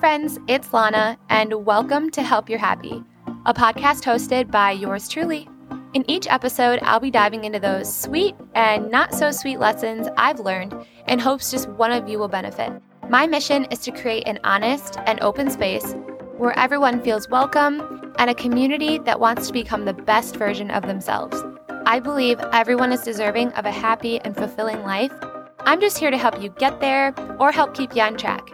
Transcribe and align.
friends, 0.00 0.38
it's 0.48 0.72
Lana, 0.72 1.18
and 1.28 1.66
welcome 1.66 2.08
to 2.08 2.22
Help 2.22 2.48
You're 2.48 2.58
Happy, 2.58 3.04
a 3.44 3.52
podcast 3.52 4.02
hosted 4.02 4.50
by 4.50 4.70
yours 4.70 5.06
truly. 5.10 5.46
In 5.92 6.10
each 6.10 6.26
episode, 6.26 6.78
I'll 6.82 7.00
be 7.00 7.10
diving 7.10 7.44
into 7.44 7.60
those 7.60 7.94
sweet 7.94 8.34
and 8.54 8.90
not 8.90 9.12
so 9.12 9.30
sweet 9.30 9.58
lessons 9.58 10.08
I've 10.16 10.40
learned 10.40 10.74
in 11.06 11.18
hopes 11.18 11.50
just 11.50 11.68
one 11.68 11.92
of 11.92 12.08
you 12.08 12.18
will 12.18 12.28
benefit. 12.28 12.72
My 13.10 13.26
mission 13.26 13.66
is 13.66 13.80
to 13.80 13.90
create 13.90 14.26
an 14.26 14.38
honest 14.42 14.96
and 15.04 15.20
open 15.20 15.50
space 15.50 15.94
where 16.38 16.58
everyone 16.58 17.02
feels 17.02 17.28
welcome 17.28 18.14
and 18.18 18.30
a 18.30 18.34
community 18.34 18.96
that 19.00 19.20
wants 19.20 19.48
to 19.48 19.52
become 19.52 19.84
the 19.84 19.92
best 19.92 20.34
version 20.34 20.70
of 20.70 20.86
themselves. 20.86 21.36
I 21.84 22.00
believe 22.00 22.40
everyone 22.54 22.92
is 22.92 23.02
deserving 23.02 23.52
of 23.52 23.66
a 23.66 23.70
happy 23.70 24.18
and 24.20 24.34
fulfilling 24.34 24.82
life. 24.82 25.12
I'm 25.60 25.78
just 25.78 25.98
here 25.98 26.10
to 26.10 26.16
help 26.16 26.40
you 26.40 26.48
get 26.48 26.80
there 26.80 27.14
or 27.38 27.52
help 27.52 27.74
keep 27.74 27.94
you 27.94 28.00
on 28.00 28.16
track. 28.16 28.50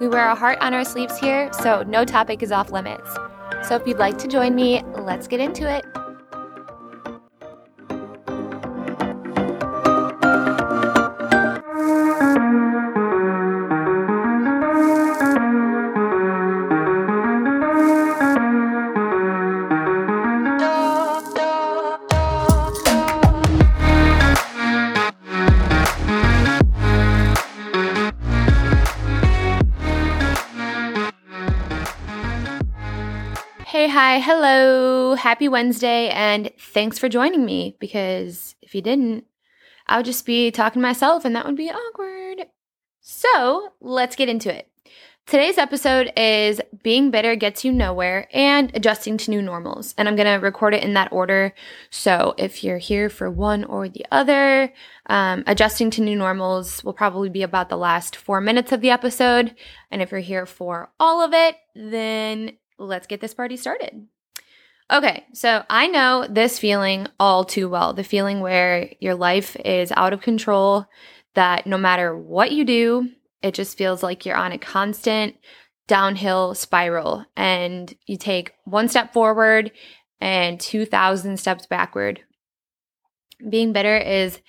We 0.00 0.08
wear 0.08 0.30
a 0.30 0.34
heart 0.34 0.58
on 0.62 0.72
our 0.72 0.82
sleeves 0.82 1.18
here, 1.18 1.52
so 1.52 1.82
no 1.82 2.06
topic 2.06 2.42
is 2.42 2.50
off 2.50 2.72
limits. 2.72 3.06
So 3.68 3.76
if 3.76 3.86
you'd 3.86 3.98
like 3.98 4.16
to 4.18 4.28
join 4.28 4.54
me, 4.54 4.82
let's 4.96 5.28
get 5.28 5.40
into 5.40 5.70
it. 5.70 5.84
Hey, 33.80 33.88
hi, 33.88 34.18
hello, 34.18 35.14
happy 35.14 35.48
Wednesday, 35.48 36.10
and 36.10 36.50
thanks 36.58 36.98
for 36.98 37.08
joining 37.08 37.46
me 37.46 37.78
because 37.80 38.54
if 38.60 38.74
you 38.74 38.82
didn't, 38.82 39.24
I 39.86 39.96
would 39.96 40.04
just 40.04 40.26
be 40.26 40.50
talking 40.50 40.82
to 40.82 40.86
myself 40.86 41.24
and 41.24 41.34
that 41.34 41.46
would 41.46 41.56
be 41.56 41.70
awkward. 41.70 42.48
So 43.00 43.72
let's 43.80 44.16
get 44.16 44.28
into 44.28 44.54
it. 44.54 44.68
Today's 45.24 45.56
episode 45.56 46.12
is 46.14 46.60
Being 46.82 47.10
Bitter 47.10 47.36
Gets 47.36 47.64
You 47.64 47.72
Nowhere 47.72 48.28
and 48.34 48.70
Adjusting 48.74 49.16
to 49.16 49.30
New 49.30 49.40
Normals. 49.40 49.94
And 49.96 50.08
I'm 50.08 50.16
going 50.16 50.26
to 50.26 50.44
record 50.44 50.74
it 50.74 50.82
in 50.82 50.92
that 50.94 51.10
order. 51.10 51.54
So 51.88 52.34
if 52.36 52.62
you're 52.62 52.78
here 52.78 53.08
for 53.08 53.30
one 53.30 53.64
or 53.64 53.88
the 53.88 54.04
other, 54.12 54.74
um, 55.06 55.42
Adjusting 55.46 55.90
to 55.92 56.02
New 56.02 56.16
Normals 56.16 56.84
will 56.84 56.92
probably 56.92 57.30
be 57.30 57.42
about 57.42 57.70
the 57.70 57.78
last 57.78 58.14
four 58.14 58.42
minutes 58.42 58.72
of 58.72 58.82
the 58.82 58.90
episode. 58.90 59.54
And 59.90 60.02
if 60.02 60.10
you're 60.10 60.20
here 60.20 60.44
for 60.44 60.90
all 61.00 61.22
of 61.22 61.32
it, 61.32 61.56
then 61.74 62.58
let's 62.86 63.06
get 63.06 63.20
this 63.20 63.34
party 63.34 63.56
started. 63.56 64.06
Okay, 64.90 65.24
so 65.32 65.62
I 65.70 65.86
know 65.86 66.26
this 66.28 66.58
feeling 66.58 67.06
all 67.20 67.44
too 67.44 67.68
well 67.68 67.92
the 67.92 68.02
feeling 68.02 68.40
where 68.40 68.90
your 68.98 69.14
life 69.14 69.56
is 69.64 69.92
out 69.96 70.12
of 70.12 70.20
control, 70.20 70.86
that 71.34 71.66
no 71.66 71.78
matter 71.78 72.16
what 72.16 72.50
you 72.50 72.64
do, 72.64 73.10
it 73.42 73.54
just 73.54 73.78
feels 73.78 74.02
like 74.02 74.26
you're 74.26 74.36
on 74.36 74.52
a 74.52 74.58
constant 74.58 75.36
downhill 75.86 76.54
spiral 76.54 77.24
and 77.36 77.94
you 78.06 78.16
take 78.16 78.52
one 78.64 78.88
step 78.88 79.12
forward 79.12 79.70
and 80.20 80.60
2,000 80.60 81.36
steps 81.38 81.66
backward. 81.66 82.20
Being 83.48 83.72
bitter 83.72 83.96
is, 83.96 84.40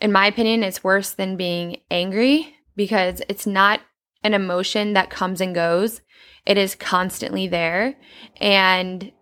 in 0.00 0.12
my 0.12 0.26
opinion, 0.26 0.62
it's 0.62 0.84
worse 0.84 1.10
than 1.10 1.36
being 1.36 1.78
angry 1.90 2.54
because 2.76 3.22
it's 3.28 3.46
not 3.46 3.80
an 4.24 4.34
emotion 4.34 4.94
that 4.94 5.10
comes 5.10 5.40
and 5.40 5.54
goes. 5.54 6.00
It 6.46 6.58
is 6.58 6.74
constantly 6.74 7.46
there. 7.46 7.96
And 8.40 9.12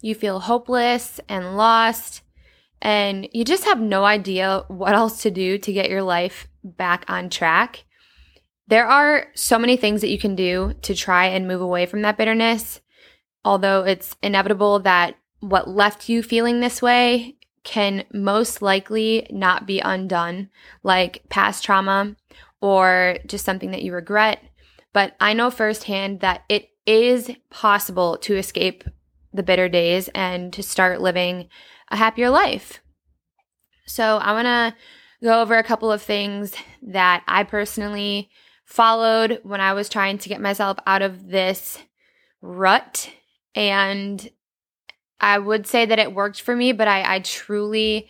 you 0.00 0.14
feel 0.14 0.40
hopeless 0.40 1.18
and 1.28 1.56
lost. 1.56 2.22
And 2.80 3.28
you 3.32 3.44
just 3.44 3.64
have 3.64 3.80
no 3.80 4.04
idea 4.04 4.64
what 4.68 4.94
else 4.94 5.22
to 5.22 5.30
do 5.30 5.58
to 5.58 5.72
get 5.72 5.90
your 5.90 6.02
life 6.02 6.48
back 6.62 7.04
on 7.08 7.30
track. 7.30 7.84
There 8.68 8.86
are 8.86 9.26
so 9.34 9.58
many 9.58 9.76
things 9.76 10.00
that 10.00 10.10
you 10.10 10.18
can 10.18 10.36
do 10.36 10.74
to 10.82 10.94
try 10.94 11.26
and 11.26 11.48
move 11.48 11.60
away 11.60 11.86
from 11.86 12.02
that 12.02 12.16
bitterness. 12.16 12.80
Although 13.44 13.84
it's 13.84 14.16
inevitable 14.22 14.80
that 14.80 15.16
what 15.40 15.68
left 15.68 16.08
you 16.08 16.22
feeling 16.22 16.60
this 16.60 16.80
way 16.80 17.36
can 17.64 18.04
most 18.12 18.62
likely 18.62 19.26
not 19.30 19.66
be 19.66 19.80
undone, 19.80 20.50
like 20.82 21.22
past 21.28 21.64
trauma 21.64 22.16
or 22.62 23.18
just 23.26 23.44
something 23.44 23.72
that 23.72 23.82
you 23.82 23.92
regret. 23.92 24.42
But 24.94 25.14
I 25.20 25.34
know 25.34 25.50
firsthand 25.50 26.20
that 26.20 26.44
it 26.48 26.68
is 26.86 27.30
possible 27.50 28.16
to 28.18 28.36
escape 28.36 28.84
the 29.32 29.42
bitter 29.42 29.68
days 29.68 30.08
and 30.14 30.52
to 30.52 30.62
start 30.62 31.00
living 31.00 31.48
a 31.90 31.96
happier 31.96 32.30
life. 32.30 32.80
So 33.86 34.18
I 34.18 34.32
want 34.32 34.46
to 34.46 34.74
go 35.22 35.42
over 35.42 35.56
a 35.56 35.64
couple 35.64 35.90
of 35.90 36.02
things 36.02 36.54
that 36.82 37.24
I 37.26 37.44
personally 37.44 38.30
followed 38.64 39.40
when 39.42 39.60
I 39.60 39.72
was 39.72 39.88
trying 39.88 40.18
to 40.18 40.28
get 40.28 40.40
myself 40.40 40.78
out 40.86 41.02
of 41.02 41.28
this 41.28 41.78
rut. 42.40 43.10
And 43.54 44.30
I 45.20 45.38
would 45.38 45.66
say 45.66 45.86
that 45.86 45.98
it 45.98 46.14
worked 46.14 46.40
for 46.40 46.54
me, 46.54 46.72
but 46.72 46.88
I, 46.88 47.16
I 47.16 47.18
truly 47.20 48.08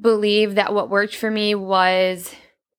believe 0.00 0.54
that 0.56 0.74
what 0.74 0.90
worked 0.90 1.14
for 1.14 1.30
me 1.30 1.54
was 1.54 2.32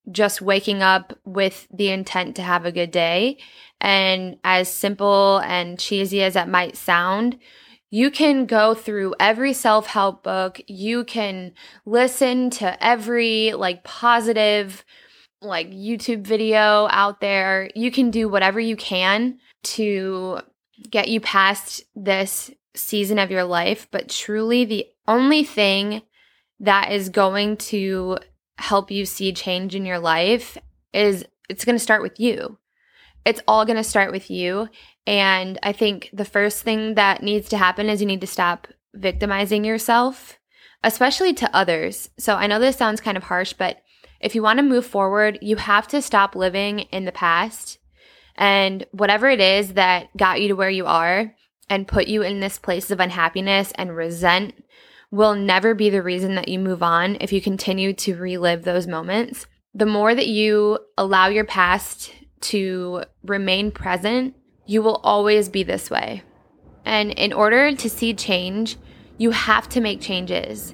just 0.09 0.41
waking 0.41 0.81
up 0.81 1.17
with 1.25 1.67
the 1.71 1.89
intent 1.89 2.35
to 2.35 2.41
have 2.41 2.65
a 2.65 2.71
good 2.71 2.91
day. 2.91 3.37
And 3.79 4.37
as 4.43 4.71
simple 4.71 5.39
and 5.39 5.79
cheesy 5.79 6.23
as 6.23 6.33
that 6.35 6.49
might 6.49 6.77
sound, 6.77 7.39
you 7.89 8.09
can 8.09 8.45
go 8.45 8.73
through 8.73 9.15
every 9.19 9.53
self 9.53 9.87
help 9.87 10.23
book. 10.23 10.61
You 10.67 11.03
can 11.03 11.53
listen 11.85 12.49
to 12.51 12.83
every 12.83 13.53
like 13.53 13.83
positive, 13.83 14.85
like 15.41 15.69
YouTube 15.69 16.25
video 16.25 16.87
out 16.89 17.19
there. 17.19 17.69
You 17.75 17.91
can 17.91 18.09
do 18.09 18.29
whatever 18.29 18.59
you 18.59 18.77
can 18.77 19.39
to 19.63 20.39
get 20.89 21.09
you 21.09 21.19
past 21.19 21.83
this 21.95 22.49
season 22.75 23.19
of 23.19 23.29
your 23.29 23.43
life. 23.43 23.87
But 23.91 24.09
truly, 24.09 24.63
the 24.63 24.87
only 25.07 25.43
thing 25.43 26.01
that 26.61 26.91
is 26.91 27.09
going 27.09 27.57
to 27.57 28.19
help 28.57 28.91
you 28.91 29.05
see 29.05 29.33
change 29.33 29.75
in 29.75 29.85
your 29.85 29.99
life 29.99 30.57
is 30.93 31.25
it's 31.49 31.65
going 31.65 31.75
to 31.75 31.83
start 31.83 32.01
with 32.01 32.19
you. 32.19 32.57
It's 33.25 33.41
all 33.47 33.65
going 33.65 33.77
to 33.77 33.83
start 33.83 34.11
with 34.11 34.29
you. 34.31 34.69
And 35.05 35.59
I 35.63 35.71
think 35.71 36.09
the 36.13 36.25
first 36.25 36.63
thing 36.63 36.95
that 36.95 37.23
needs 37.23 37.49
to 37.49 37.57
happen 37.57 37.89
is 37.89 38.01
you 38.01 38.07
need 38.07 38.21
to 38.21 38.27
stop 38.27 38.67
victimizing 38.93 39.63
yourself, 39.63 40.39
especially 40.83 41.33
to 41.35 41.55
others. 41.55 42.09
So 42.17 42.35
I 42.35 42.47
know 42.47 42.59
this 42.59 42.77
sounds 42.77 43.01
kind 43.01 43.17
of 43.17 43.23
harsh, 43.23 43.53
but 43.53 43.81
if 44.19 44.35
you 44.35 44.41
want 44.41 44.57
to 44.57 44.63
move 44.63 44.85
forward, 44.85 45.39
you 45.41 45.55
have 45.55 45.87
to 45.89 46.01
stop 46.01 46.35
living 46.35 46.79
in 46.79 47.05
the 47.05 47.11
past 47.11 47.79
and 48.35 48.85
whatever 48.91 49.29
it 49.29 49.39
is 49.39 49.73
that 49.73 50.15
got 50.15 50.41
you 50.41 50.47
to 50.49 50.55
where 50.55 50.69
you 50.69 50.85
are 50.85 51.33
and 51.69 51.87
put 51.87 52.07
you 52.07 52.21
in 52.21 52.39
this 52.39 52.59
place 52.59 52.91
of 52.91 52.99
unhappiness 52.99 53.71
and 53.75 53.95
resent 53.95 54.53
will 55.11 55.35
never 55.35 55.75
be 55.75 55.89
the 55.89 56.01
reason 56.01 56.35
that 56.35 56.47
you 56.47 56.57
move 56.57 56.81
on 56.81 57.17
if 57.19 57.33
you 57.33 57.41
continue 57.41 57.93
to 57.93 58.15
relive 58.15 58.63
those 58.63 58.87
moments. 58.87 59.45
The 59.73 59.85
more 59.85 60.15
that 60.15 60.27
you 60.27 60.79
allow 60.97 61.27
your 61.27 61.45
past 61.45 62.13
to 62.41 63.03
remain 63.23 63.71
present, 63.71 64.35
you 64.65 64.81
will 64.81 65.01
always 65.03 65.49
be 65.49 65.63
this 65.63 65.89
way. 65.89 66.23
And 66.85 67.11
in 67.11 67.33
order 67.33 67.75
to 67.75 67.89
see 67.89 68.13
change, 68.13 68.77
you 69.17 69.31
have 69.31 69.69
to 69.69 69.81
make 69.81 70.01
changes. 70.01 70.73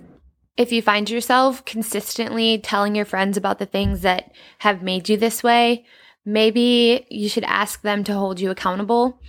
If 0.55 0.71
you 0.71 0.81
find 0.81 1.09
yourself 1.09 1.65
consistently 1.65 2.59
telling 2.59 2.95
your 2.95 3.05
friends 3.05 3.37
about 3.37 3.59
the 3.59 3.65
things 3.65 4.01
that 4.01 4.31
have 4.59 4.81
made 4.81 5.09
you 5.09 5.17
this 5.17 5.43
way, 5.43 5.85
maybe 6.25 7.05
you 7.09 7.27
should 7.29 7.43
ask 7.43 7.81
them 7.81 8.03
to 8.05 8.13
hold 8.13 8.39
you 8.39 8.49
accountable. 8.49 9.19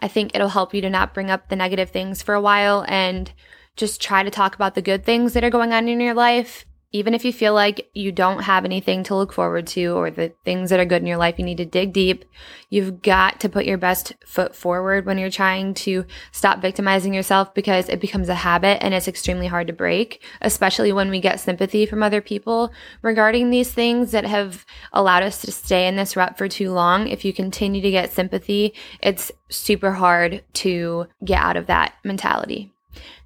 I 0.00 0.08
think 0.08 0.30
it'll 0.34 0.48
help 0.48 0.74
you 0.74 0.80
to 0.82 0.90
not 0.90 1.12
bring 1.12 1.30
up 1.30 1.48
the 1.48 1.56
negative 1.56 1.90
things 1.90 2.22
for 2.22 2.34
a 2.34 2.40
while 2.40 2.84
and 2.88 3.32
just 3.78 4.02
try 4.02 4.22
to 4.22 4.30
talk 4.30 4.54
about 4.54 4.74
the 4.74 4.82
good 4.82 5.04
things 5.04 5.32
that 5.32 5.44
are 5.44 5.50
going 5.50 5.72
on 5.72 5.88
in 5.88 6.00
your 6.00 6.14
life. 6.14 6.66
Even 6.90 7.12
if 7.12 7.22
you 7.22 7.34
feel 7.34 7.52
like 7.52 7.90
you 7.92 8.10
don't 8.10 8.44
have 8.44 8.64
anything 8.64 9.02
to 9.02 9.14
look 9.14 9.30
forward 9.30 9.66
to 9.66 9.88
or 9.88 10.10
the 10.10 10.32
things 10.46 10.70
that 10.70 10.80
are 10.80 10.86
good 10.86 11.02
in 11.02 11.06
your 11.06 11.18
life, 11.18 11.38
you 11.38 11.44
need 11.44 11.58
to 11.58 11.66
dig 11.66 11.92
deep. 11.92 12.24
You've 12.70 13.02
got 13.02 13.40
to 13.40 13.50
put 13.50 13.66
your 13.66 13.76
best 13.76 14.14
foot 14.24 14.56
forward 14.56 15.04
when 15.04 15.18
you're 15.18 15.28
trying 15.28 15.74
to 15.74 16.06
stop 16.32 16.62
victimizing 16.62 17.12
yourself 17.12 17.52
because 17.52 17.90
it 17.90 18.00
becomes 18.00 18.30
a 18.30 18.34
habit 18.34 18.82
and 18.82 18.94
it's 18.94 19.06
extremely 19.06 19.48
hard 19.48 19.66
to 19.66 19.74
break, 19.74 20.24
especially 20.40 20.90
when 20.90 21.10
we 21.10 21.20
get 21.20 21.40
sympathy 21.40 21.84
from 21.84 22.02
other 22.02 22.22
people 22.22 22.72
regarding 23.02 23.50
these 23.50 23.70
things 23.70 24.12
that 24.12 24.24
have 24.24 24.64
allowed 24.94 25.22
us 25.22 25.42
to 25.42 25.52
stay 25.52 25.86
in 25.86 25.96
this 25.96 26.16
rut 26.16 26.38
for 26.38 26.48
too 26.48 26.72
long. 26.72 27.06
If 27.06 27.22
you 27.22 27.34
continue 27.34 27.82
to 27.82 27.90
get 27.90 28.12
sympathy, 28.12 28.72
it's 29.02 29.30
super 29.50 29.92
hard 29.92 30.42
to 30.54 31.06
get 31.22 31.38
out 31.38 31.58
of 31.58 31.66
that 31.66 31.92
mentality. 32.02 32.72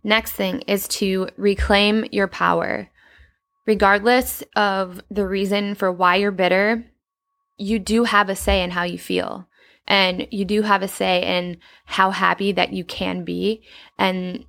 Next 0.05 0.32
thing 0.32 0.61
is 0.62 0.88
to 0.88 1.29
reclaim 1.37 2.05
your 2.11 2.29
power. 2.29 2.91
Regardless 3.67 4.43
of 4.56 5.00
the 5.11 5.26
reason 5.26 5.75
for 5.75 5.93
why 5.93 6.17
you're 6.17 6.32
bitter, 6.32 6.85
you 7.59 7.79
do 7.79 8.05
have 8.05 8.29
a 8.29 8.35
say 8.35 8.62
in 8.62 8.70
how 8.70 8.82
you 8.82 8.99
feel. 8.99 9.49
And 9.87 10.26
you 10.31 10.44
do 10.44 10.62
have 10.62 10.82
a 10.82 10.88
say 10.88 11.23
in 11.38 11.59
how 11.85 12.11
happy 12.11 12.53
that 12.53 12.73
you 12.73 12.85
can 12.85 13.25
be. 13.25 13.62
And 13.99 14.44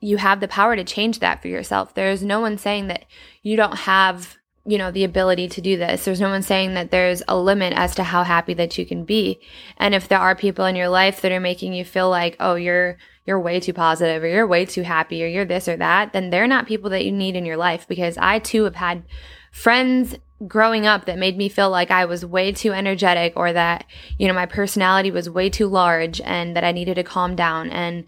you 0.00 0.16
have 0.16 0.40
the 0.40 0.48
power 0.48 0.76
to 0.76 0.84
change 0.84 1.18
that 1.18 1.42
for 1.42 1.48
yourself. 1.48 1.94
There's 1.94 2.22
no 2.22 2.40
one 2.40 2.56
saying 2.56 2.86
that 2.88 3.04
you 3.42 3.56
don't 3.56 3.80
have, 3.80 4.38
you 4.66 4.76
know, 4.76 4.90
the 4.90 5.04
ability 5.04 5.48
to 5.48 5.60
do 5.60 5.76
this. 5.76 6.04
There's 6.04 6.20
no 6.20 6.28
one 6.28 6.42
saying 6.42 6.74
that 6.74 6.90
there's 6.90 7.22
a 7.26 7.36
limit 7.36 7.72
as 7.74 7.94
to 7.94 8.04
how 8.04 8.24
happy 8.24 8.52
that 8.54 8.76
you 8.76 8.84
can 8.84 9.04
be. 9.04 9.40
And 9.78 9.94
if 9.94 10.06
there 10.08 10.18
are 10.18 10.34
people 10.34 10.66
in 10.66 10.76
your 10.76 10.88
life 10.88 11.22
that 11.22 11.32
are 11.32 11.40
making 11.40 11.72
you 11.72 11.84
feel 11.84 12.10
like, 12.10 12.36
"Oh, 12.38 12.56
you're 12.56 12.98
you're 13.26 13.40
way 13.40 13.60
too 13.60 13.72
positive 13.72 14.22
or 14.22 14.26
you're 14.26 14.46
way 14.46 14.66
too 14.66 14.82
happy 14.82 15.24
or 15.24 15.26
you're 15.26 15.44
this 15.44 15.66
or 15.66 15.76
that," 15.76 16.12
then 16.12 16.30
they're 16.30 16.46
not 16.46 16.66
people 16.66 16.90
that 16.90 17.04
you 17.04 17.12
need 17.12 17.36
in 17.36 17.46
your 17.46 17.56
life 17.56 17.86
because 17.88 18.18
I 18.18 18.38
too 18.38 18.64
have 18.64 18.76
had 18.76 19.04
friends 19.50 20.16
growing 20.46 20.86
up 20.86 21.04
that 21.04 21.18
made 21.18 21.36
me 21.36 21.48
feel 21.48 21.70
like 21.70 21.90
I 21.90 22.04
was 22.04 22.24
way 22.24 22.52
too 22.52 22.72
energetic 22.72 23.34
or 23.36 23.52
that, 23.52 23.84
you 24.18 24.26
know, 24.26 24.34
my 24.34 24.46
personality 24.46 25.10
was 25.10 25.28
way 25.28 25.50
too 25.50 25.66
large 25.66 26.20
and 26.22 26.56
that 26.56 26.64
I 26.64 26.72
needed 26.72 26.94
to 26.94 27.02
calm 27.02 27.36
down 27.36 27.70
and 27.70 28.04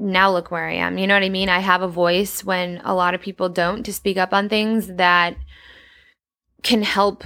now 0.00 0.32
look 0.32 0.50
where 0.50 0.68
I 0.68 0.74
am. 0.74 0.98
You 0.98 1.06
know 1.06 1.14
what 1.14 1.22
I 1.22 1.28
mean? 1.28 1.48
I 1.48 1.60
have 1.60 1.82
a 1.82 1.88
voice 1.88 2.44
when 2.44 2.80
a 2.84 2.94
lot 2.94 3.14
of 3.14 3.20
people 3.20 3.48
don't 3.48 3.84
to 3.84 3.92
speak 3.92 4.16
up 4.16 4.32
on 4.32 4.48
things 4.48 4.88
that 4.88 5.36
can 6.64 6.82
help 6.82 7.24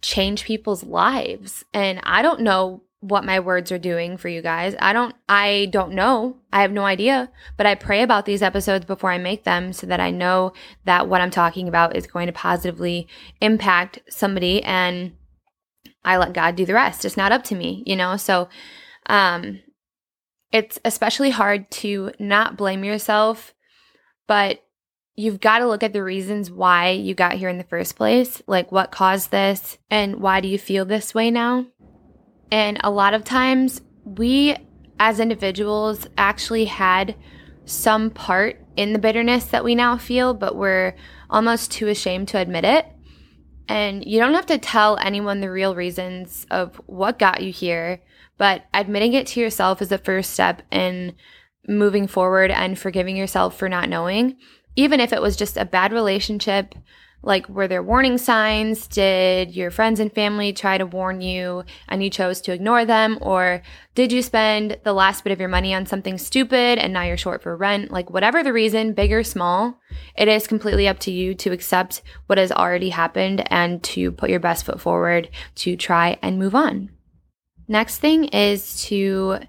change 0.00 0.44
people's 0.44 0.84
lives. 0.84 1.64
And 1.74 2.00
I 2.04 2.22
don't 2.22 2.40
know 2.40 2.84
what 3.00 3.24
my 3.24 3.38
words 3.38 3.70
are 3.70 3.78
doing 3.78 4.16
for 4.16 4.28
you 4.28 4.42
guys. 4.42 4.74
I 4.80 4.92
don't 4.92 5.14
I 5.28 5.68
don't 5.70 5.92
know. 5.92 6.36
I 6.52 6.62
have 6.62 6.72
no 6.72 6.84
idea, 6.84 7.30
but 7.56 7.66
I 7.66 7.74
pray 7.74 8.02
about 8.02 8.26
these 8.26 8.42
episodes 8.42 8.84
before 8.84 9.10
I 9.10 9.18
make 9.18 9.44
them 9.44 9.72
so 9.72 9.86
that 9.86 10.00
I 10.00 10.10
know 10.10 10.52
that 10.84 11.08
what 11.08 11.20
I'm 11.20 11.30
talking 11.30 11.68
about 11.68 11.96
is 11.96 12.06
going 12.06 12.26
to 12.26 12.32
positively 12.32 13.06
impact 13.40 14.00
somebody 14.08 14.62
and 14.62 15.12
I 16.04 16.16
let 16.16 16.32
God 16.32 16.56
do 16.56 16.66
the 16.66 16.74
rest. 16.74 17.04
It's 17.04 17.16
not 17.16 17.32
up 17.32 17.44
to 17.44 17.54
me, 17.54 17.84
you 17.86 17.96
know? 17.96 18.16
So 18.16 18.48
um 19.06 19.60
it's 20.50 20.80
especially 20.84 21.30
hard 21.30 21.70
to 21.70 22.12
not 22.18 22.56
blame 22.56 22.82
yourself, 22.82 23.54
but 24.26 24.64
you've 25.18 25.40
got 25.40 25.58
to 25.58 25.66
look 25.66 25.82
at 25.82 25.92
the 25.92 26.02
reasons 26.02 26.48
why 26.48 26.90
you 26.90 27.12
got 27.12 27.32
here 27.32 27.48
in 27.48 27.58
the 27.58 27.64
first 27.64 27.96
place. 27.96 28.40
Like, 28.46 28.70
what 28.70 28.92
caused 28.92 29.32
this, 29.32 29.76
and 29.90 30.20
why 30.20 30.40
do 30.40 30.46
you 30.46 30.58
feel 30.58 30.84
this 30.84 31.12
way 31.12 31.28
now? 31.32 31.66
And 32.52 32.78
a 32.84 32.90
lot 32.90 33.14
of 33.14 33.24
times, 33.24 33.80
we 34.04 34.56
as 35.00 35.18
individuals 35.18 36.06
actually 36.16 36.66
had 36.66 37.16
some 37.64 38.10
part 38.10 38.64
in 38.76 38.92
the 38.92 38.98
bitterness 39.00 39.46
that 39.46 39.64
we 39.64 39.74
now 39.74 39.98
feel, 39.98 40.34
but 40.34 40.54
we're 40.54 40.94
almost 41.28 41.72
too 41.72 41.88
ashamed 41.88 42.28
to 42.28 42.38
admit 42.38 42.64
it. 42.64 42.86
And 43.68 44.06
you 44.06 44.20
don't 44.20 44.34
have 44.34 44.46
to 44.46 44.58
tell 44.58 44.98
anyone 44.98 45.40
the 45.40 45.50
real 45.50 45.74
reasons 45.74 46.46
of 46.48 46.76
what 46.86 47.18
got 47.18 47.42
you 47.42 47.52
here. 47.52 48.00
But 48.38 48.66
admitting 48.72 49.14
it 49.14 49.26
to 49.28 49.40
yourself 49.40 49.82
is 49.82 49.88
the 49.88 49.98
first 49.98 50.30
step 50.30 50.62
in 50.70 51.14
moving 51.66 52.06
forward 52.06 52.52
and 52.52 52.78
forgiving 52.78 53.16
yourself 53.16 53.58
for 53.58 53.68
not 53.68 53.88
knowing. 53.88 54.36
Even 54.76 55.00
if 55.00 55.12
it 55.12 55.22
was 55.22 55.36
just 55.36 55.56
a 55.56 55.64
bad 55.64 55.92
relationship, 55.92 56.74
like 57.22 57.48
were 57.48 57.66
there 57.66 57.82
warning 57.82 58.16
signs? 58.16 58.86
Did 58.86 59.54
your 59.54 59.70
friends 59.70 59.98
and 59.98 60.12
family 60.12 60.52
try 60.52 60.78
to 60.78 60.86
warn 60.86 61.20
you 61.20 61.64
and 61.88 62.02
you 62.02 62.10
chose 62.10 62.40
to 62.42 62.52
ignore 62.52 62.84
them? 62.84 63.18
Or 63.20 63.62
did 63.94 64.12
you 64.12 64.22
spend 64.22 64.78
the 64.84 64.92
last 64.92 65.24
bit 65.24 65.32
of 65.32 65.40
your 65.40 65.48
money 65.48 65.74
on 65.74 65.86
something 65.86 66.16
stupid 66.16 66.78
and 66.78 66.92
now 66.92 67.02
you're 67.02 67.16
short 67.16 67.42
for 67.42 67.56
rent? 67.56 67.90
Like, 67.90 68.10
whatever 68.10 68.42
the 68.44 68.52
reason, 68.52 68.92
big 68.92 69.12
or 69.12 69.24
small, 69.24 69.80
it 70.16 70.28
is 70.28 70.46
completely 70.46 70.86
up 70.86 71.00
to 71.00 71.10
you 71.10 71.34
to 71.36 71.50
accept 71.50 72.02
what 72.26 72.38
has 72.38 72.52
already 72.52 72.90
happened 72.90 73.42
and 73.50 73.82
to 73.84 74.12
put 74.12 74.30
your 74.30 74.40
best 74.40 74.64
foot 74.64 74.80
forward 74.80 75.28
to 75.56 75.76
try 75.76 76.18
and 76.22 76.38
move 76.38 76.54
on. 76.54 76.90
Next 77.66 77.98
thing 77.98 78.26
is 78.26 78.80
to 78.84 79.40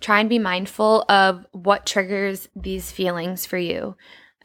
try 0.00 0.20
and 0.20 0.28
be 0.28 0.38
mindful 0.38 1.04
of 1.08 1.46
what 1.52 1.86
triggers 1.86 2.48
these 2.54 2.90
feelings 2.90 3.46
for 3.46 3.58
you. 3.58 3.96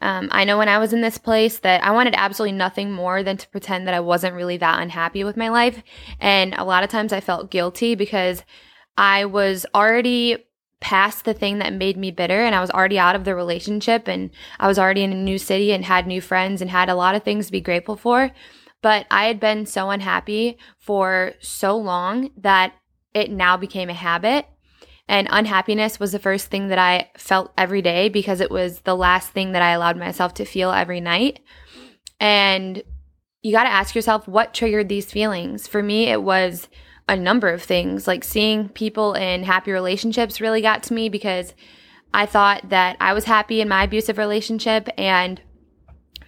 Um, 0.02 0.28
I 0.32 0.44
know 0.44 0.56
when 0.56 0.68
I 0.68 0.78
was 0.78 0.92
in 0.92 1.02
this 1.02 1.18
place 1.18 1.58
that 1.58 1.84
I 1.84 1.90
wanted 1.90 2.14
absolutely 2.16 2.56
nothing 2.56 2.90
more 2.90 3.22
than 3.22 3.36
to 3.36 3.48
pretend 3.48 3.86
that 3.86 3.94
I 3.94 4.00
wasn't 4.00 4.34
really 4.34 4.56
that 4.56 4.80
unhappy 4.80 5.24
with 5.24 5.36
my 5.36 5.50
life. 5.50 5.82
And 6.18 6.54
a 6.54 6.64
lot 6.64 6.82
of 6.82 6.90
times 6.90 7.12
I 7.12 7.20
felt 7.20 7.50
guilty 7.50 7.94
because 7.94 8.42
I 8.96 9.26
was 9.26 9.66
already 9.74 10.46
past 10.80 11.26
the 11.26 11.34
thing 11.34 11.58
that 11.58 11.74
made 11.74 11.98
me 11.98 12.10
bitter 12.10 12.42
and 12.42 12.54
I 12.54 12.60
was 12.60 12.70
already 12.70 12.98
out 12.98 13.14
of 13.14 13.24
the 13.24 13.34
relationship 13.34 14.08
and 14.08 14.30
I 14.58 14.66
was 14.66 14.78
already 14.78 15.02
in 15.02 15.12
a 15.12 15.16
new 15.16 15.38
city 15.38 15.72
and 15.72 15.84
had 15.84 16.06
new 16.06 16.22
friends 16.22 16.62
and 16.62 16.70
had 16.70 16.88
a 16.88 16.94
lot 16.94 17.14
of 17.14 17.22
things 17.22 17.46
to 17.46 17.52
be 17.52 17.60
grateful 17.60 17.96
for. 17.96 18.30
But 18.82 19.06
I 19.10 19.26
had 19.26 19.38
been 19.38 19.66
so 19.66 19.90
unhappy 19.90 20.56
for 20.78 21.34
so 21.40 21.76
long 21.76 22.30
that 22.38 22.72
it 23.12 23.30
now 23.30 23.58
became 23.58 23.90
a 23.90 23.94
habit. 23.94 24.46
And 25.10 25.26
unhappiness 25.28 25.98
was 25.98 26.12
the 26.12 26.20
first 26.20 26.52
thing 26.52 26.68
that 26.68 26.78
I 26.78 27.10
felt 27.18 27.52
every 27.58 27.82
day 27.82 28.08
because 28.08 28.40
it 28.40 28.48
was 28.48 28.82
the 28.82 28.94
last 28.94 29.30
thing 29.30 29.50
that 29.52 29.60
I 29.60 29.72
allowed 29.72 29.96
myself 29.96 30.34
to 30.34 30.44
feel 30.44 30.70
every 30.70 31.00
night. 31.00 31.40
And 32.20 32.80
you 33.42 33.50
got 33.50 33.64
to 33.64 33.70
ask 33.70 33.96
yourself 33.96 34.28
what 34.28 34.54
triggered 34.54 34.88
these 34.88 35.10
feelings. 35.10 35.66
For 35.66 35.82
me, 35.82 36.06
it 36.06 36.22
was 36.22 36.68
a 37.08 37.16
number 37.16 37.48
of 37.48 37.60
things. 37.60 38.06
Like 38.06 38.22
seeing 38.22 38.68
people 38.68 39.14
in 39.14 39.42
happy 39.42 39.72
relationships 39.72 40.40
really 40.40 40.62
got 40.62 40.84
to 40.84 40.94
me 40.94 41.08
because 41.08 41.54
I 42.14 42.24
thought 42.24 42.68
that 42.68 42.96
I 43.00 43.12
was 43.12 43.24
happy 43.24 43.60
in 43.60 43.68
my 43.68 43.82
abusive 43.82 44.16
relationship 44.16 44.88
and 44.96 45.40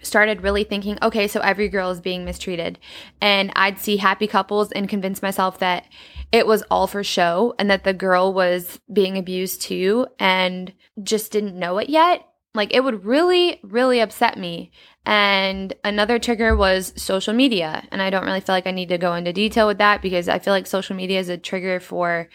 started 0.01 0.41
really 0.41 0.65
thinking, 0.65 0.97
okay, 1.01 1.29
so 1.29 1.39
every 1.39 1.69
girl 1.69 1.89
is 1.91 2.01
being 2.01 2.25
mistreated. 2.25 2.79
And 3.21 3.49
I'd 3.55 3.79
see 3.79 3.95
happy 3.95 4.27
couples 4.27 4.73
and 4.73 4.89
convince 4.89 5.21
myself 5.21 5.59
that 5.59 5.85
it 6.33 6.47
was 6.47 6.63
all 6.71 6.87
for 6.87 7.03
show 7.03 7.53
and 7.59 7.69
that 7.69 7.83
the 7.83 7.93
girl 7.93 8.33
was 8.33 8.79
being 8.91 9.17
abused 9.19 9.61
too 9.61 10.07
and 10.19 10.73
just 11.03 11.31
didn't 11.31 11.57
know 11.57 11.77
it 11.77 11.89
yet. 11.89 12.27
Like 12.55 12.73
it 12.73 12.83
would 12.83 13.05
really, 13.05 13.59
really 13.61 13.99
upset 13.99 14.37
me. 14.37 14.71
And 15.05 15.73
another 15.83 16.17
trigger 16.17 16.55
was 16.55 16.91
social 16.95 17.35
media. 17.35 17.87
And 17.91 18.01
I 18.01 18.09
don't 18.09 18.25
really 18.25 18.39
feel 18.39 18.55
like 18.55 18.65
I 18.65 18.71
need 18.71 18.89
to 18.89 18.97
go 18.97 19.13
into 19.13 19.31
detail 19.31 19.67
with 19.67 19.77
that 19.77 20.01
because 20.01 20.27
I 20.27 20.39
feel 20.39 20.53
like 20.53 20.65
social 20.65 20.95
media 20.95 21.19
is 21.19 21.29
a 21.29 21.37
trigger 21.37 21.79
for 21.79 22.29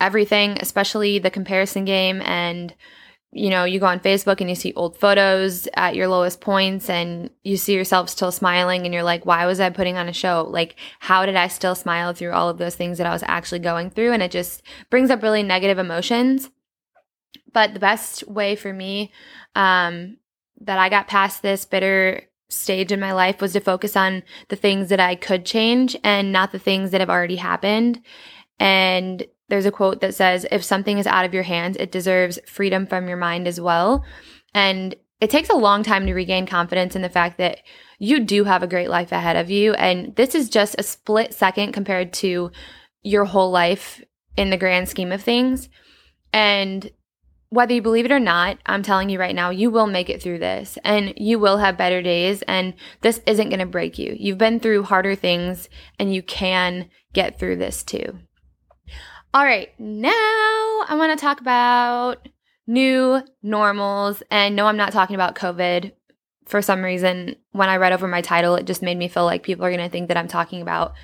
everything, 0.00 0.56
especially 0.58 1.18
the 1.18 1.30
comparison 1.30 1.84
game 1.84 2.22
and 2.22 2.74
you 3.32 3.50
know, 3.50 3.64
you 3.64 3.78
go 3.78 3.86
on 3.86 4.00
Facebook 4.00 4.40
and 4.40 4.48
you 4.48 4.56
see 4.56 4.72
old 4.74 4.98
photos 4.98 5.68
at 5.74 5.94
your 5.94 6.08
lowest 6.08 6.40
points 6.40 6.88
and 6.88 7.28
you 7.42 7.58
see 7.58 7.74
yourself 7.74 8.08
still 8.08 8.32
smiling 8.32 8.84
and 8.84 8.94
you're 8.94 9.02
like, 9.02 9.26
why 9.26 9.44
was 9.44 9.60
I 9.60 9.68
putting 9.68 9.98
on 9.98 10.08
a 10.08 10.14
show? 10.14 10.46
Like, 10.48 10.76
how 10.98 11.26
did 11.26 11.36
I 11.36 11.48
still 11.48 11.74
smile 11.74 12.14
through 12.14 12.32
all 12.32 12.48
of 12.48 12.56
those 12.56 12.74
things 12.74 12.96
that 12.96 13.06
I 13.06 13.12
was 13.12 13.22
actually 13.26 13.58
going 13.58 13.90
through? 13.90 14.12
And 14.12 14.22
it 14.22 14.30
just 14.30 14.62
brings 14.88 15.10
up 15.10 15.22
really 15.22 15.42
negative 15.42 15.78
emotions. 15.78 16.50
But 17.52 17.74
the 17.74 17.80
best 17.80 18.26
way 18.26 18.56
for 18.56 18.72
me 18.72 19.12
um, 19.54 20.16
that 20.62 20.78
I 20.78 20.88
got 20.88 21.08
past 21.08 21.42
this 21.42 21.66
bitter 21.66 22.22
stage 22.48 22.92
in 22.92 23.00
my 23.00 23.12
life 23.12 23.42
was 23.42 23.52
to 23.52 23.60
focus 23.60 23.94
on 23.94 24.22
the 24.48 24.56
things 24.56 24.88
that 24.88 25.00
I 25.00 25.14
could 25.14 25.44
change 25.44 25.96
and 26.02 26.32
not 26.32 26.50
the 26.50 26.58
things 26.58 26.92
that 26.92 27.02
have 27.02 27.10
already 27.10 27.36
happened. 27.36 28.02
And 28.58 29.26
there's 29.48 29.66
a 29.66 29.70
quote 29.70 30.00
that 30.00 30.14
says, 30.14 30.46
if 30.50 30.62
something 30.62 30.98
is 30.98 31.06
out 31.06 31.24
of 31.24 31.34
your 31.34 31.42
hands, 31.42 31.76
it 31.78 31.92
deserves 31.92 32.38
freedom 32.46 32.86
from 32.86 33.08
your 33.08 33.16
mind 33.16 33.48
as 33.48 33.60
well. 33.60 34.04
And 34.54 34.94
it 35.20 35.30
takes 35.30 35.48
a 35.48 35.56
long 35.56 35.82
time 35.82 36.06
to 36.06 36.14
regain 36.14 36.46
confidence 36.46 36.94
in 36.94 37.02
the 37.02 37.08
fact 37.08 37.38
that 37.38 37.60
you 37.98 38.20
do 38.20 38.44
have 38.44 38.62
a 38.62 38.68
great 38.68 38.88
life 38.88 39.10
ahead 39.10 39.36
of 39.36 39.50
you. 39.50 39.74
And 39.74 40.14
this 40.16 40.34
is 40.34 40.48
just 40.48 40.76
a 40.78 40.82
split 40.82 41.34
second 41.34 41.72
compared 41.72 42.12
to 42.14 42.52
your 43.02 43.24
whole 43.24 43.50
life 43.50 44.02
in 44.36 44.50
the 44.50 44.56
grand 44.56 44.88
scheme 44.88 45.10
of 45.10 45.22
things. 45.22 45.68
And 46.32 46.90
whether 47.50 47.72
you 47.72 47.82
believe 47.82 48.04
it 48.04 48.12
or 48.12 48.20
not, 48.20 48.58
I'm 48.66 48.82
telling 48.82 49.08
you 49.08 49.18
right 49.18 49.34
now, 49.34 49.50
you 49.50 49.70
will 49.70 49.86
make 49.86 50.10
it 50.10 50.22
through 50.22 50.38
this 50.38 50.78
and 50.84 51.14
you 51.16 51.38
will 51.38 51.56
have 51.56 51.78
better 51.78 52.02
days. 52.02 52.42
And 52.42 52.74
this 53.00 53.20
isn't 53.26 53.48
going 53.48 53.60
to 53.60 53.66
break 53.66 53.98
you. 53.98 54.14
You've 54.18 54.38
been 54.38 54.60
through 54.60 54.84
harder 54.84 55.14
things 55.14 55.68
and 55.98 56.14
you 56.14 56.22
can 56.22 56.90
get 57.14 57.38
through 57.38 57.56
this 57.56 57.82
too. 57.82 58.18
All 59.34 59.44
right, 59.44 59.68
now 59.78 60.10
I 60.10 60.94
want 60.96 61.16
to 61.16 61.22
talk 61.22 61.40
about 61.40 62.28
new 62.66 63.22
normals. 63.42 64.22
And 64.30 64.56
no, 64.56 64.66
I'm 64.66 64.76
not 64.76 64.92
talking 64.92 65.14
about 65.14 65.34
COVID. 65.34 65.92
For 66.46 66.62
some 66.62 66.82
reason, 66.82 67.36
when 67.52 67.68
I 67.68 67.76
read 67.76 67.92
over 67.92 68.08
my 68.08 68.22
title, 68.22 68.54
it 68.54 68.66
just 68.66 68.82
made 68.82 68.96
me 68.96 69.06
feel 69.08 69.26
like 69.26 69.42
people 69.42 69.66
are 69.66 69.70
going 69.70 69.84
to 69.84 69.90
think 69.90 70.08
that 70.08 70.16
I'm 70.16 70.28
talking 70.28 70.62
about 70.62 70.94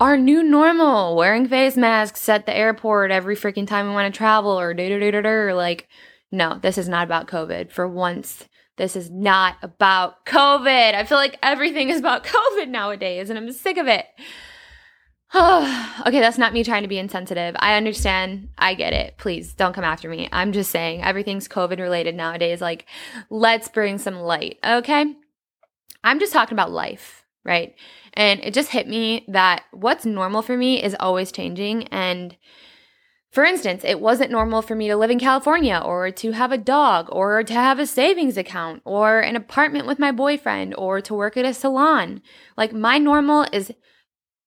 our 0.00 0.16
new 0.16 0.42
normal, 0.42 1.16
wearing 1.16 1.48
face 1.48 1.76
masks 1.76 2.28
at 2.28 2.46
the 2.46 2.56
airport 2.56 3.10
every 3.10 3.36
freaking 3.36 3.66
time 3.66 3.86
we 3.86 3.94
want 3.94 4.12
to 4.12 4.16
travel, 4.16 4.58
or 4.58 4.72
da 4.72 4.88
da 4.88 5.10
da 5.10 5.20
da 5.20 5.54
Like, 5.54 5.88
no, 6.32 6.58
this 6.60 6.78
is 6.78 6.88
not 6.88 7.04
about 7.04 7.28
COVID. 7.28 7.70
For 7.70 7.86
once, 7.86 8.46
this 8.76 8.96
is 8.96 9.10
not 9.10 9.56
about 9.62 10.24
COVID. 10.26 10.94
I 10.94 11.04
feel 11.04 11.18
like 11.18 11.38
everything 11.42 11.90
is 11.90 11.98
about 11.98 12.24
COVID 12.24 12.68
nowadays, 12.68 13.28
and 13.28 13.38
I'm 13.38 13.52
sick 13.52 13.76
of 13.76 13.86
it. 13.86 14.06
Okay, 16.06 16.20
that's 16.20 16.38
not 16.38 16.52
me 16.52 16.62
trying 16.62 16.82
to 16.82 16.88
be 16.88 16.98
insensitive. 16.98 17.56
I 17.58 17.74
understand. 17.74 18.50
I 18.58 18.74
get 18.74 18.92
it. 18.92 19.16
Please 19.18 19.54
don't 19.54 19.72
come 19.72 19.82
after 19.82 20.08
me. 20.08 20.28
I'm 20.30 20.52
just 20.52 20.70
saying 20.70 21.02
everything's 21.02 21.48
COVID 21.48 21.80
related 21.80 22.14
nowadays. 22.14 22.60
Like, 22.60 22.86
let's 23.28 23.66
bring 23.66 23.98
some 23.98 24.20
light, 24.20 24.58
okay? 24.64 25.16
I'm 26.04 26.20
just 26.20 26.32
talking 26.32 26.54
about 26.54 26.70
life, 26.70 27.24
right? 27.44 27.74
And 28.12 28.38
it 28.44 28.54
just 28.54 28.70
hit 28.70 28.86
me 28.86 29.24
that 29.28 29.64
what's 29.72 30.06
normal 30.06 30.42
for 30.42 30.56
me 30.56 30.80
is 30.80 30.94
always 31.00 31.32
changing. 31.32 31.88
And 31.88 32.36
for 33.32 33.44
instance, 33.44 33.82
it 33.84 34.00
wasn't 34.00 34.30
normal 34.30 34.62
for 34.62 34.76
me 34.76 34.86
to 34.88 34.96
live 34.96 35.10
in 35.10 35.18
California 35.18 35.82
or 35.84 36.10
to 36.12 36.32
have 36.32 36.52
a 36.52 36.58
dog 36.58 37.08
or 37.10 37.42
to 37.42 37.52
have 37.52 37.78
a 37.80 37.86
savings 37.86 38.36
account 38.36 38.82
or 38.84 39.18
an 39.18 39.34
apartment 39.34 39.86
with 39.86 39.98
my 39.98 40.12
boyfriend 40.12 40.74
or 40.78 41.00
to 41.00 41.14
work 41.14 41.36
at 41.36 41.44
a 41.44 41.52
salon. 41.52 42.22
Like 42.56 42.72
my 42.72 42.98
normal 42.98 43.46
is 43.52 43.72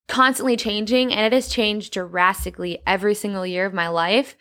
constantly 0.10 0.58
changing 0.58 1.14
and 1.14 1.26
it 1.26 1.36
has 1.36 1.48
changed 1.48 1.94
drastically 1.94 2.80
every 2.86 3.16
single 3.16 3.46
year 3.46 3.66
of 3.66 3.74
my 3.74 3.88
life. 3.88 4.36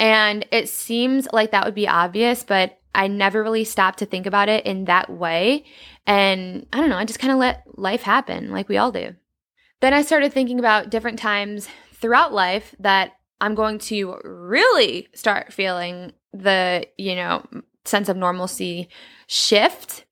And 0.00 0.46
it 0.50 0.68
seems 0.68 1.28
like 1.32 1.52
that 1.52 1.64
would 1.64 1.74
be 1.74 1.86
obvious, 1.86 2.42
but 2.42 2.80
I 2.94 3.06
never 3.06 3.42
really 3.42 3.64
stopped 3.64 4.00
to 4.00 4.06
think 4.06 4.26
about 4.26 4.48
it 4.48 4.66
in 4.66 4.86
that 4.86 5.08
way. 5.10 5.64
And 6.06 6.66
I 6.72 6.80
don't 6.80 6.90
know, 6.90 6.96
I 6.96 7.04
just 7.04 7.20
kind 7.20 7.32
of 7.32 7.38
let 7.38 7.62
life 7.78 8.02
happen 8.02 8.50
like 8.50 8.68
we 8.68 8.78
all 8.78 8.90
do. 8.90 9.14
Then 9.80 9.94
I 9.94 10.02
started 10.02 10.32
thinking 10.32 10.58
about 10.58 10.90
different 10.90 11.18
times 11.18 11.68
throughout 11.94 12.32
life 12.32 12.74
that 12.80 13.12
I'm 13.40 13.54
going 13.54 13.78
to 13.80 14.18
really 14.24 15.08
start 15.14 15.52
feeling 15.52 16.12
the, 16.32 16.86
you 16.96 17.14
know, 17.14 17.46
sense 17.84 18.08
of 18.08 18.16
normalcy 18.16 18.88
shift. 19.26 20.04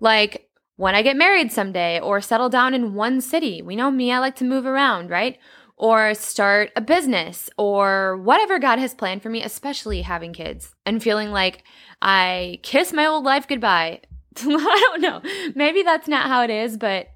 Like 0.00 0.47
when 0.78 0.94
I 0.94 1.02
get 1.02 1.16
married 1.16 1.50
someday 1.50 1.98
or 1.98 2.20
settle 2.20 2.48
down 2.48 2.72
in 2.72 2.94
one 2.94 3.20
city. 3.20 3.60
We 3.60 3.74
know 3.74 3.90
me, 3.90 4.12
I 4.12 4.20
like 4.20 4.36
to 4.36 4.44
move 4.44 4.64
around, 4.64 5.10
right? 5.10 5.36
Or 5.76 6.14
start 6.14 6.70
a 6.76 6.80
business 6.80 7.50
or 7.58 8.16
whatever 8.18 8.60
God 8.60 8.78
has 8.78 8.94
planned 8.94 9.20
for 9.20 9.28
me, 9.28 9.42
especially 9.42 10.02
having 10.02 10.32
kids 10.32 10.76
and 10.86 11.02
feeling 11.02 11.32
like 11.32 11.64
I 12.00 12.60
kiss 12.62 12.92
my 12.92 13.06
old 13.06 13.24
life 13.24 13.48
goodbye. 13.48 14.02
I 14.36 14.88
don't 14.92 15.00
know. 15.00 15.20
Maybe 15.56 15.82
that's 15.82 16.06
not 16.06 16.28
how 16.28 16.44
it 16.44 16.50
is, 16.50 16.76
but 16.76 17.08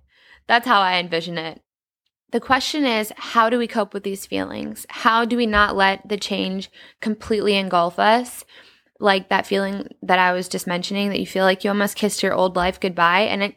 that's 0.49 0.67
how 0.67 0.81
I 0.81 0.99
envision 0.99 1.39
it. 1.39 1.63
The 2.33 2.41
question 2.41 2.85
is, 2.85 3.13
how 3.17 3.49
do 3.49 3.59
we 3.59 3.69
cope 3.69 3.95
with 3.95 4.03
these 4.03 4.27
feelings? 4.27 4.87
How 4.89 5.25
do 5.25 5.37
we 5.37 5.47
not 5.47 5.77
let 5.77 6.09
the 6.09 6.17
change 6.17 6.69
completely 7.01 7.55
engulf 7.55 8.01
us? 8.01 8.45
Like 9.03 9.29
that 9.29 9.47
feeling 9.47 9.89
that 10.03 10.19
I 10.19 10.33
was 10.33 10.49
just 10.49 10.67
mentioning 10.67 11.09
that 11.11 11.21
you 11.21 11.27
feel 11.27 11.45
like 11.45 11.65
you 11.65 11.71
almost 11.71 11.97
kissed 11.97 12.23
your 12.23 12.35
old 12.35 12.57
life 12.57 12.79
goodbye. 12.79 13.23
And 13.23 13.43
it 13.43 13.57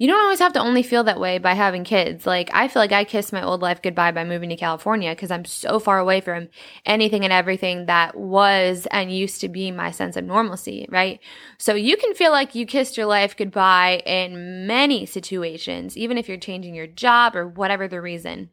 you 0.00 0.06
don't 0.06 0.22
always 0.22 0.38
have 0.38 0.54
to 0.54 0.60
only 0.60 0.82
feel 0.82 1.04
that 1.04 1.20
way 1.20 1.36
by 1.36 1.52
having 1.52 1.84
kids. 1.84 2.24
Like, 2.24 2.48
I 2.54 2.68
feel 2.68 2.80
like 2.80 2.90
I 2.90 3.04
kissed 3.04 3.34
my 3.34 3.42
old 3.42 3.60
life 3.60 3.82
goodbye 3.82 4.12
by 4.12 4.24
moving 4.24 4.48
to 4.48 4.56
California 4.56 5.10
because 5.10 5.30
I'm 5.30 5.44
so 5.44 5.78
far 5.78 5.98
away 5.98 6.22
from 6.22 6.48
anything 6.86 7.22
and 7.22 7.34
everything 7.34 7.84
that 7.84 8.16
was 8.16 8.86
and 8.90 9.14
used 9.14 9.42
to 9.42 9.50
be 9.50 9.70
my 9.70 9.90
sense 9.90 10.16
of 10.16 10.24
normalcy, 10.24 10.86
right? 10.88 11.20
So 11.58 11.74
you 11.74 11.98
can 11.98 12.14
feel 12.14 12.30
like 12.30 12.54
you 12.54 12.64
kissed 12.64 12.96
your 12.96 13.04
life 13.04 13.36
goodbye 13.36 14.02
in 14.06 14.66
many 14.66 15.04
situations, 15.04 15.98
even 15.98 16.16
if 16.16 16.30
you're 16.30 16.38
changing 16.38 16.74
your 16.74 16.86
job 16.86 17.36
or 17.36 17.46
whatever 17.46 17.86
the 17.86 18.00
reason. 18.00 18.48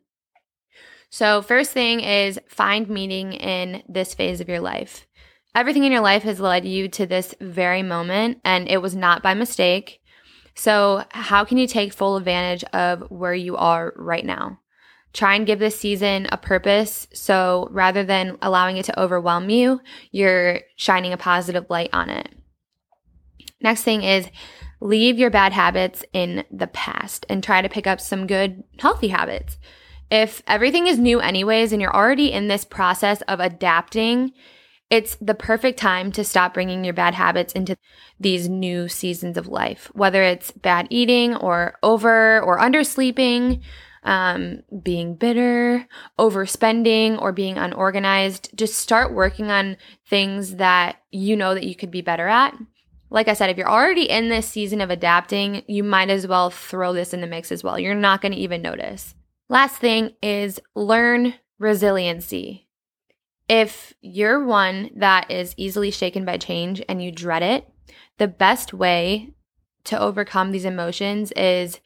So, 1.09 1.41
first 1.41 1.71
thing 1.71 2.01
is 2.01 2.37
find 2.49 2.89
meaning 2.89 3.31
in 3.31 3.83
this 3.87 4.13
phase 4.13 4.41
of 4.41 4.49
your 4.49 4.59
life. 4.59 5.07
Everything 5.55 5.83
in 5.83 5.91
your 5.91 6.01
life 6.01 6.23
has 6.23 6.39
led 6.39 6.65
you 6.65 6.87
to 6.89 7.05
this 7.05 7.33
very 7.41 7.83
moment, 7.83 8.39
and 8.43 8.67
it 8.67 8.81
was 8.81 8.95
not 8.95 9.23
by 9.23 9.33
mistake. 9.33 10.01
So, 10.55 11.03
how 11.11 11.45
can 11.45 11.57
you 11.57 11.67
take 11.67 11.93
full 11.93 12.17
advantage 12.17 12.63
of 12.73 13.09
where 13.09 13.33
you 13.33 13.57
are 13.57 13.93
right 13.95 14.25
now? 14.25 14.59
Try 15.13 15.35
and 15.35 15.47
give 15.47 15.59
this 15.59 15.79
season 15.79 16.27
a 16.31 16.37
purpose. 16.37 17.07
So, 17.13 17.67
rather 17.71 18.03
than 18.03 18.37
allowing 18.41 18.77
it 18.77 18.85
to 18.85 18.99
overwhelm 18.99 19.49
you, 19.49 19.81
you're 20.11 20.61
shining 20.75 21.13
a 21.13 21.17
positive 21.17 21.67
light 21.69 21.89
on 21.93 22.09
it. 22.09 22.29
Next 23.61 23.83
thing 23.83 24.03
is 24.03 24.29
leave 24.79 25.17
your 25.17 25.29
bad 25.29 25.53
habits 25.53 26.03
in 26.13 26.43
the 26.51 26.67
past 26.67 27.25
and 27.29 27.43
try 27.43 27.61
to 27.61 27.69
pick 27.69 27.87
up 27.87 27.99
some 27.99 28.27
good, 28.27 28.63
healthy 28.79 29.07
habits. 29.07 29.57
If 30.09 30.41
everything 30.47 30.87
is 30.87 30.99
new, 30.99 31.19
anyways, 31.19 31.71
and 31.71 31.81
you're 31.81 31.95
already 31.95 32.31
in 32.31 32.47
this 32.47 32.63
process 32.63 33.21
of 33.23 33.39
adapting, 33.39 34.31
it's 34.89 35.15
the 35.19 35.33
perfect 35.33 35.77
time 35.77 36.11
to 36.13 36.23
stop 36.23 36.53
bringing 36.53 36.83
your 36.83 36.93
bad 36.93 37.13
habits 37.13 37.53
into 37.53 37.77
these 38.19 38.47
new 38.47 38.87
seasons 38.87 39.37
of 39.37 39.47
life, 39.47 39.91
whether 39.93 40.23
it's 40.23 40.51
bad 40.51 40.87
eating 40.89 41.35
or 41.35 41.77
over 41.83 42.41
or 42.41 42.59
undersleeping, 42.59 43.61
um, 44.03 44.63
being 44.81 45.15
bitter, 45.15 45.85
overspending, 46.17 47.21
or 47.21 47.33
being 47.33 47.57
unorganized. 47.57 48.49
Just 48.55 48.75
start 48.75 49.13
working 49.13 49.51
on 49.51 49.75
things 50.09 50.55
that 50.55 51.01
you 51.11 51.35
know 51.35 51.53
that 51.53 51.65
you 51.65 51.75
could 51.75 51.91
be 51.91 52.01
better 52.01 52.27
at. 52.27 52.57
Like 53.09 53.27
I 53.27 53.33
said, 53.33 53.49
if 53.49 53.57
you're 53.57 53.69
already 53.69 54.09
in 54.09 54.29
this 54.29 54.47
season 54.47 54.81
of 54.81 54.89
adapting, 54.89 55.63
you 55.67 55.83
might 55.83 56.09
as 56.09 56.27
well 56.27 56.49
throw 56.49 56.93
this 56.93 57.13
in 57.13 57.21
the 57.21 57.27
mix 57.27 57.51
as 57.51 57.63
well. 57.63 57.79
You're 57.79 57.95
not 57.95 58.21
going 58.21 58.33
to 58.33 58.37
even 58.37 58.61
notice. 58.61 59.15
Last 59.49 59.77
thing 59.77 60.11
is 60.21 60.59
learn 60.75 61.33
resiliency. 61.57 62.66
If 63.49 63.93
you're 64.01 64.43
one 64.43 64.89
that 64.95 65.31
is 65.31 65.53
easily 65.57 65.91
shaken 65.91 66.25
by 66.25 66.37
change 66.37 66.83
and 66.89 67.01
you 67.01 67.11
dread 67.11 67.43
it, 67.43 67.67
the 68.17 68.27
best 68.27 68.73
way 68.73 69.33
to 69.85 69.99
overcome 69.99 70.51
these 70.51 70.65
emotions 70.65 71.31
is 71.31 71.79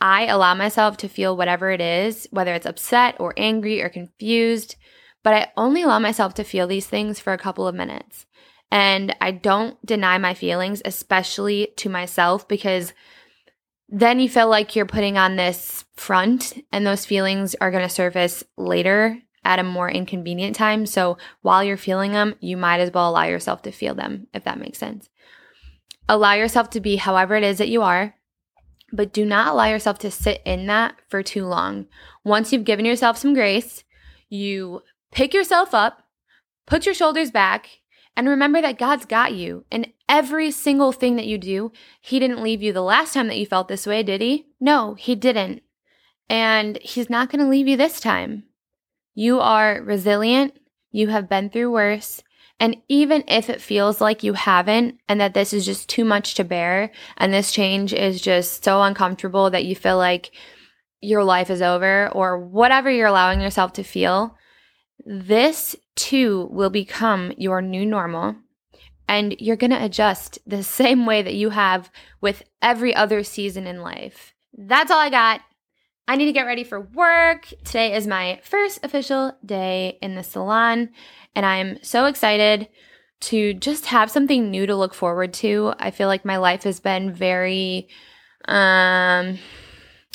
I 0.00 0.26
allow 0.26 0.54
myself 0.54 0.96
to 0.98 1.08
feel 1.08 1.36
whatever 1.36 1.70
it 1.70 1.80
is, 1.80 2.28
whether 2.30 2.54
it's 2.54 2.66
upset 2.66 3.16
or 3.18 3.34
angry 3.36 3.82
or 3.82 3.88
confused, 3.88 4.76
but 5.22 5.34
I 5.34 5.52
only 5.56 5.82
allow 5.82 5.98
myself 5.98 6.34
to 6.34 6.44
feel 6.44 6.66
these 6.66 6.86
things 6.86 7.20
for 7.20 7.32
a 7.32 7.38
couple 7.38 7.66
of 7.66 7.74
minutes. 7.74 8.26
And 8.70 9.14
I 9.20 9.32
don't 9.32 9.84
deny 9.84 10.18
my 10.18 10.34
feelings, 10.34 10.80
especially 10.84 11.68
to 11.76 11.88
myself, 11.88 12.48
because 12.48 12.92
then 13.88 14.18
you 14.18 14.28
feel 14.28 14.48
like 14.48 14.74
you're 14.74 14.86
putting 14.86 15.18
on 15.18 15.36
this 15.36 15.84
front 15.94 16.54
and 16.72 16.86
those 16.86 17.04
feelings 17.04 17.54
are 17.60 17.70
going 17.70 17.82
to 17.82 17.88
surface 17.88 18.42
later 18.56 19.18
at 19.44 19.58
a 19.58 19.64
more 19.64 19.90
inconvenient 19.90 20.56
time. 20.56 20.86
So 20.86 21.18
while 21.42 21.64
you're 21.64 21.76
feeling 21.76 22.12
them, 22.12 22.34
you 22.40 22.56
might 22.56 22.80
as 22.80 22.92
well 22.92 23.10
allow 23.10 23.24
yourself 23.24 23.62
to 23.62 23.72
feel 23.72 23.94
them, 23.94 24.26
if 24.32 24.44
that 24.44 24.60
makes 24.60 24.78
sense. 24.78 25.08
Allow 26.08 26.34
yourself 26.34 26.70
to 26.70 26.80
be 26.80 26.96
however 26.96 27.34
it 27.34 27.42
is 27.42 27.58
that 27.58 27.68
you 27.68 27.82
are, 27.82 28.14
but 28.92 29.12
do 29.12 29.24
not 29.24 29.48
allow 29.48 29.66
yourself 29.66 29.98
to 30.00 30.10
sit 30.10 30.42
in 30.44 30.66
that 30.66 30.94
for 31.08 31.22
too 31.22 31.46
long. 31.46 31.86
Once 32.24 32.52
you've 32.52 32.64
given 32.64 32.84
yourself 32.84 33.16
some 33.16 33.34
grace, 33.34 33.84
you 34.28 34.82
pick 35.10 35.32
yourself 35.34 35.74
up, 35.74 36.04
put 36.66 36.86
your 36.86 36.94
shoulders 36.94 37.30
back, 37.30 37.68
and 38.16 38.28
remember 38.28 38.60
that 38.60 38.78
God's 38.78 39.06
got 39.06 39.32
you. 39.32 39.64
And 39.70 39.88
every 40.08 40.50
single 40.50 40.92
thing 40.92 41.16
that 41.16 41.26
you 41.26 41.38
do, 41.38 41.72
He 42.00 42.18
didn't 42.18 42.42
leave 42.42 42.62
you 42.62 42.72
the 42.72 42.82
last 42.82 43.14
time 43.14 43.28
that 43.28 43.38
you 43.38 43.46
felt 43.46 43.68
this 43.68 43.86
way, 43.86 44.02
did 44.02 44.20
He? 44.20 44.46
No, 44.60 44.94
He 44.94 45.14
didn't. 45.14 45.62
And 46.28 46.78
He's 46.82 47.08
not 47.08 47.30
going 47.30 47.42
to 47.42 47.50
leave 47.50 47.68
you 47.68 47.76
this 47.76 48.00
time. 48.00 48.44
You 49.14 49.40
are 49.40 49.82
resilient, 49.82 50.58
you 50.90 51.08
have 51.08 51.28
been 51.28 51.50
through 51.50 51.72
worse, 51.72 52.22
and 52.62 52.76
even 52.88 53.24
if 53.26 53.50
it 53.50 53.60
feels 53.60 54.00
like 54.00 54.22
you 54.22 54.34
haven't 54.34 54.98
and 55.08 55.20
that 55.20 55.34
this 55.34 55.52
is 55.52 55.66
just 55.66 55.88
too 55.88 56.04
much 56.04 56.34
to 56.34 56.44
bear 56.44 56.92
and 57.16 57.34
this 57.34 57.50
change 57.50 57.92
is 57.92 58.20
just 58.20 58.62
so 58.62 58.82
uncomfortable 58.82 59.50
that 59.50 59.64
you 59.64 59.74
feel 59.74 59.96
like 59.96 60.30
your 61.00 61.24
life 61.24 61.50
is 61.50 61.60
over 61.60 62.08
or 62.10 62.38
whatever 62.38 62.88
you're 62.88 63.08
allowing 63.08 63.40
yourself 63.40 63.72
to 63.72 63.82
feel, 63.82 64.36
this 65.04 65.74
too 65.96 66.48
will 66.52 66.70
become 66.70 67.32
your 67.36 67.60
new 67.60 67.84
normal. 67.84 68.36
And 69.08 69.34
you're 69.40 69.56
going 69.56 69.72
to 69.72 69.84
adjust 69.84 70.38
the 70.46 70.62
same 70.62 71.04
way 71.04 71.20
that 71.22 71.34
you 71.34 71.50
have 71.50 71.90
with 72.20 72.44
every 72.62 72.94
other 72.94 73.24
season 73.24 73.66
in 73.66 73.82
life. 73.82 74.34
That's 74.56 74.90
all 74.90 75.00
I 75.00 75.10
got. 75.10 75.40
I 76.08 76.16
need 76.16 76.26
to 76.26 76.32
get 76.32 76.46
ready 76.46 76.64
for 76.64 76.80
work. 76.80 77.52
Today 77.64 77.94
is 77.94 78.06
my 78.06 78.40
first 78.42 78.80
official 78.82 79.36
day 79.44 79.98
in 80.02 80.14
the 80.14 80.24
salon, 80.24 80.90
and 81.36 81.46
I'm 81.46 81.82
so 81.82 82.06
excited 82.06 82.68
to 83.20 83.54
just 83.54 83.86
have 83.86 84.10
something 84.10 84.50
new 84.50 84.66
to 84.66 84.74
look 84.74 84.94
forward 84.94 85.32
to. 85.34 85.74
I 85.78 85.92
feel 85.92 86.08
like 86.08 86.24
my 86.24 86.38
life 86.38 86.64
has 86.64 86.80
been 86.80 87.12
very 87.12 87.88
um 88.46 89.38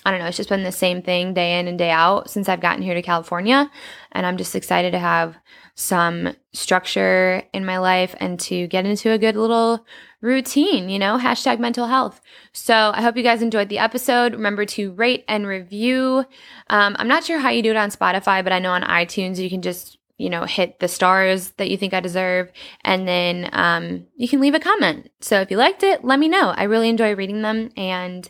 I 0.06 0.12
don't 0.12 0.20
know, 0.20 0.27
it's 0.27 0.38
just 0.38 0.50
been 0.50 0.63
the 0.63 0.72
same 0.72 1.01
thing 1.01 1.34
day 1.34 1.60
in 1.60 1.67
and 1.67 1.77
day 1.77 1.89
out 1.89 2.29
since 2.29 2.48
I've 2.48 2.62
gotten 2.62 2.84
here 2.84 2.94
to 2.94 3.01
California, 3.01 3.72
and 4.12 4.25
I'm 4.25 4.38
just 4.38 4.56
excited 4.56 4.91
to 4.91 5.00
have 5.00 5.38
some 5.79 6.36
structure 6.53 7.43
in 7.53 7.63
my 7.63 7.77
life 7.77 8.15
and 8.19 8.39
to 8.39 8.65
get 8.65 8.88
into 8.88 9.12
a 9.12 9.17
good 9.19 9.36
little 9.36 9.86
routine, 10.22 10.89
you 10.89 10.98
know, 10.98 11.19
hashtag 11.19 11.60
mental 11.60 11.86
health. 11.86 12.19
So 12.51 12.74
I 12.74 13.03
hope 13.03 13.15
you 13.15 13.22
guys 13.22 13.43
enjoyed 13.43 13.69
the 13.69 13.77
episode. 13.77 14.34
Remember 14.34 14.65
to 14.65 14.91
rate 14.93 15.24
and 15.27 15.46
review. 15.46 16.25
Um, 16.72 16.96
I'm 16.98 17.07
not 17.07 17.24
sure 17.24 17.38
how 17.38 17.50
you 17.51 17.62
do 17.62 17.69
it 17.69 17.77
on 17.77 17.91
Spotify, 17.91 18.43
but 18.43 18.51
I 18.51 18.57
know 18.57 18.72
on 18.72 18.81
iTunes 18.81 19.38
you 19.38 19.51
can 19.51 19.62
just, 19.62 20.00
you 20.17 20.31
know, 20.31 20.46
hit 20.46 20.79
the 20.79 20.88
stars 20.88 21.51
that 21.57 21.69
you 21.69 21.77
think 21.77 21.93
I 21.93 22.00
deserve. 22.00 22.51
And 22.84 23.07
then 23.07 23.48
um, 23.53 24.07
you 24.15 24.27
can 24.27 24.39
leave 24.39 24.55
a 24.55 24.60
comment. 24.60 25.12
So 25.22 25.41
if 25.41 25.51
you 25.51 25.57
liked 25.57 25.84
it, 25.84 26.03
let 26.03 26.17
me 26.17 26.27
know. 26.27 26.55
I 26.57 26.63
really 26.63 26.89
enjoy 26.89 27.13
reading 27.13 27.43
them. 27.43 27.69
And 27.77 28.27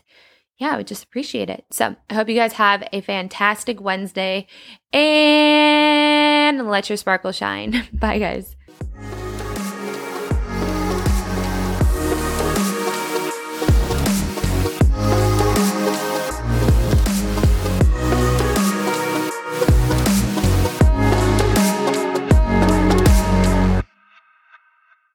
yeah, 0.58 0.74
I 0.74 0.78
would 0.78 0.88
just 0.88 1.04
appreciate 1.04 1.50
it. 1.50 1.66
So 1.72 1.96
I 2.10 2.14
hope 2.14 2.28
you 2.30 2.36
guys 2.36 2.54
have 2.54 2.84
a 2.92 3.02
fantastic 3.02 3.80
Wednesday 3.80 4.48
and 4.92 6.68
let 6.68 6.90
your 6.90 6.98
sparkle 6.98 7.32
shine. 7.32 7.88
Bye, 7.94 8.20
guys. 8.20 8.57